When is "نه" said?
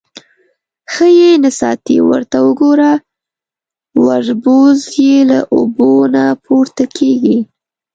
1.43-1.51, 6.13-6.23